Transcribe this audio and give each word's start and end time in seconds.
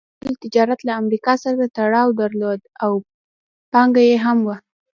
دغه 0.07 0.13
ټول 0.23 0.35
تجارت 0.43 0.79
له 0.87 0.93
امریکا 1.01 1.33
سره 1.43 1.73
تړاو 1.77 2.09
درلود 2.21 2.61
او 2.83 2.91
پانګه 3.73 4.01
یې 4.09 4.17
هم 4.25 4.37
وه. 4.47 4.55